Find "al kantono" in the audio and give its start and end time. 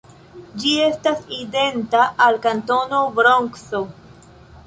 2.27-3.03